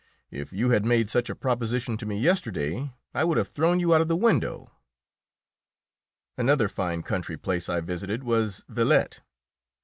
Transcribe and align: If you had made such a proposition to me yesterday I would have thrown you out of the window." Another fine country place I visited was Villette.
If 0.31 0.51
you 0.51 0.71
had 0.71 0.83
made 0.83 1.11
such 1.11 1.29
a 1.29 1.35
proposition 1.35 1.95
to 1.97 2.07
me 2.07 2.17
yesterday 2.19 2.91
I 3.13 3.23
would 3.23 3.37
have 3.37 3.47
thrown 3.49 3.79
you 3.79 3.93
out 3.93 4.01
of 4.01 4.07
the 4.07 4.15
window." 4.15 4.71
Another 6.35 6.67
fine 6.67 7.03
country 7.03 7.37
place 7.37 7.69
I 7.69 7.81
visited 7.81 8.23
was 8.23 8.65
Villette. 8.67 9.19